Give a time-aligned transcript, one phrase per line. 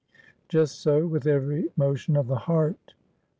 [0.49, 2.95] Just so with every motion of the heart.